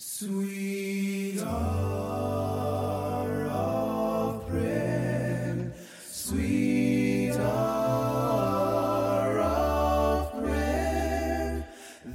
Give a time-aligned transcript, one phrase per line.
[0.00, 5.72] Sweet hour of prayer,
[6.08, 11.66] sweet hour of prayer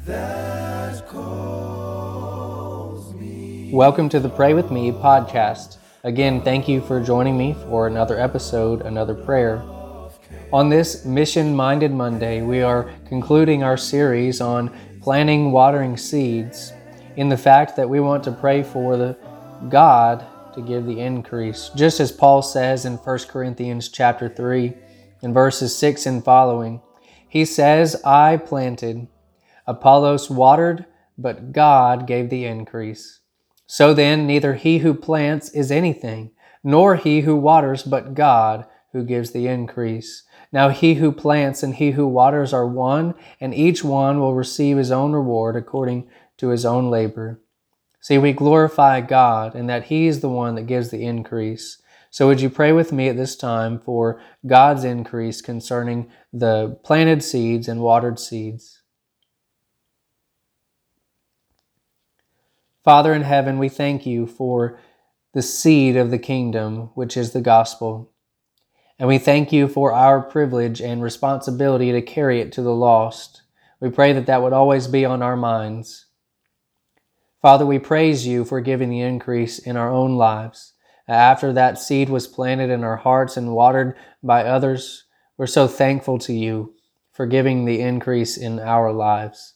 [0.06, 3.71] that calls me.
[3.73, 5.75] Welcome to the Pray With Me podcast.
[6.05, 9.61] Again, thank you for joining me for another episode, another prayer.
[10.54, 14.71] On this Mission Minded Monday, we are concluding our series on
[15.02, 16.71] planting watering seeds
[17.16, 19.18] in the fact that we want to pray for the
[19.69, 21.69] God to give the increase.
[21.75, 24.74] Just as Paul says in 1 Corinthians chapter 3
[25.21, 26.82] in verses 6 and following,
[27.28, 29.07] he says, I planted,
[29.65, 30.86] Apollos watered,
[31.18, 33.22] but God gave the increase.
[33.66, 36.31] So then, neither he who plants is anything,
[36.64, 40.23] nor he who waters, but God who gives the increase.
[40.52, 44.77] Now he who plants and he who waters are one, and each one will receive
[44.77, 47.39] his own reward according to his own labor.
[48.03, 51.81] See, we glorify God and that He is the one that gives the increase.
[52.11, 57.23] So, would you pray with me at this time for God's increase concerning the planted
[57.23, 58.81] seeds and watered seeds?
[62.83, 64.77] Father in heaven, we thank you for
[65.33, 68.11] the seed of the kingdom, which is the gospel.
[68.99, 73.43] And we thank you for our privilege and responsibility to carry it to the lost.
[73.80, 76.08] We pray that that would always be on our minds.
[77.44, 80.75] Father, we praise you for giving the increase in our own lives.
[81.09, 85.03] After that seed was planted in our hearts and watered by others,
[85.36, 86.73] we're so thankful to you
[87.11, 89.55] for giving the increase in our lives.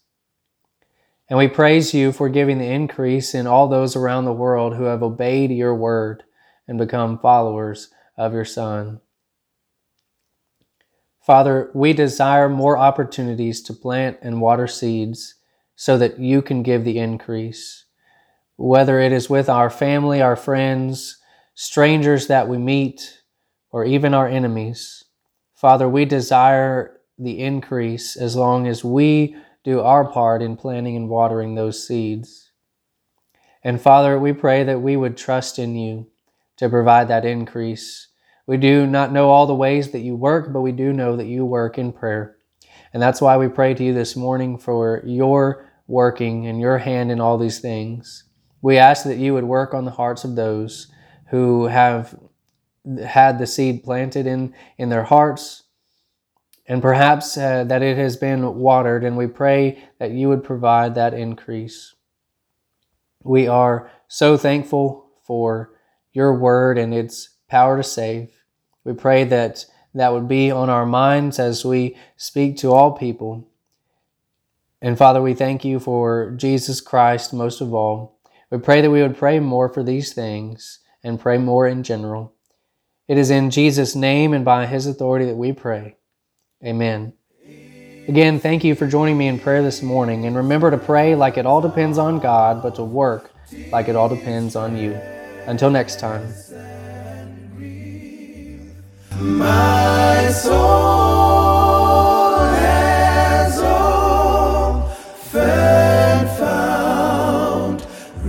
[1.30, 4.84] And we praise you for giving the increase in all those around the world who
[4.84, 6.24] have obeyed your word
[6.68, 9.00] and become followers of your Son.
[11.22, 15.36] Father, we desire more opportunities to plant and water seeds
[15.78, 17.86] so that you can give the increase.
[18.58, 21.18] Whether it is with our family, our friends,
[21.54, 23.22] strangers that we meet,
[23.72, 25.04] or even our enemies.
[25.54, 31.10] Father, we desire the increase as long as we do our part in planting and
[31.10, 32.52] watering those seeds.
[33.64, 36.08] And Father, we pray that we would trust in you
[36.58, 38.08] to provide that increase.
[38.48, 41.28] We do not know all the ways that you work, but we do know that
[41.28, 42.38] you work in prayer.
[42.94, 47.12] And that's why we pray to you this morning for your working and your hand
[47.12, 48.26] in all these things.
[48.62, 50.88] We ask that you would work on the hearts of those
[51.30, 52.18] who have
[53.06, 55.64] had the seed planted in, in their hearts,
[56.68, 60.96] and perhaps uh, that it has been watered, and we pray that you would provide
[60.96, 61.96] that increase.
[63.24, 65.74] We are so thankful for
[66.14, 68.32] your word and its power to save.
[68.84, 73.50] We pray that that would be on our minds as we speak to all people
[74.82, 78.20] and Father, we thank you for Jesus Christ most of all.
[78.52, 82.34] We pray that we would pray more for these things and pray more in general.
[83.08, 85.98] It is in Jesus' name and by his authority that we pray.
[86.64, 87.14] Amen.
[88.08, 90.26] Again, thank you for joining me in prayer this morning.
[90.26, 93.32] And remember to pray like it all depends on God, but to work
[93.72, 94.94] like it all depends on you.
[95.46, 96.34] Until next time.